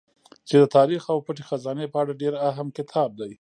چې 0.47 0.55
د 0.61 0.63
تاريڅ 0.75 1.01
او 1.11 1.17
پټې 1.25 1.43
خزانې 1.49 1.85
په 1.93 1.97
اړه 2.01 2.19
ډېر 2.21 2.33
اهم 2.49 2.67
کتاب 2.77 3.09
دی 3.19 3.29